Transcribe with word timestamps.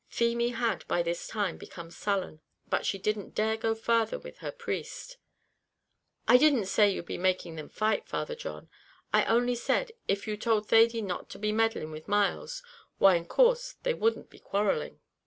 Feemy 0.07 0.49
had, 0.49 0.83
by 0.87 1.03
this 1.03 1.27
time, 1.27 1.57
become 1.57 1.91
sullen, 1.91 2.41
but 2.67 2.87
she 2.87 2.97
didn't 2.97 3.35
dare 3.35 3.55
go 3.55 3.75
farther 3.75 4.17
with 4.17 4.39
her 4.39 4.51
priest. 4.51 5.17
"I 6.27 6.37
didn't 6.37 6.65
say 6.65 6.89
you'd 6.89 7.05
be 7.05 7.19
making 7.19 7.55
them 7.55 7.69
fight, 7.69 8.07
Father 8.07 8.33
John. 8.33 8.67
I 9.13 9.25
only 9.25 9.53
said, 9.53 9.91
if 10.07 10.27
you 10.27 10.37
told 10.37 10.67
Thady 10.67 11.03
not 11.03 11.29
to 11.29 11.37
be 11.37 11.51
meddling 11.51 11.91
with 11.91 12.07
Myles, 12.07 12.63
why, 12.97 13.13
in 13.13 13.25
course, 13.27 13.75
they 13.83 13.93
wouldn't 13.93 14.31
be 14.31 14.39
quarrelling." 14.39 15.01